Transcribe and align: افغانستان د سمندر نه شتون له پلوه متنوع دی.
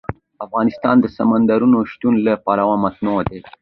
افغانستان 0.45 0.95
د 1.01 1.05
سمندر 1.17 1.61
نه 1.71 1.79
شتون 1.91 2.13
له 2.25 2.33
پلوه 2.45 2.75
متنوع 2.83 3.19
دی. 3.29 3.39